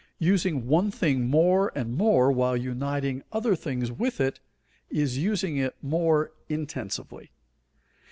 [0.17, 4.39] Using one thing more and more while uniting other things with it,
[4.89, 7.29] is using it more intensively.